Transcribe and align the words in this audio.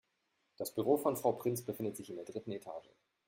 Das 0.57 0.73
Büro 0.73 0.97
von 0.97 1.15
Frau 1.15 1.33
Prinz 1.33 1.61
befindet 1.61 1.95
sich 1.95 2.09
in 2.09 2.15
der 2.15 2.25
dritten 2.25 2.51
Etage. 2.51 2.89